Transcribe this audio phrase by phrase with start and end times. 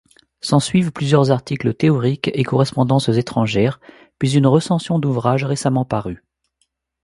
[0.41, 3.79] S'ensuivent plusieurs articles théoriques et correspondances étrangères,
[4.17, 6.23] puis une recension d'ouvrage récemment paru.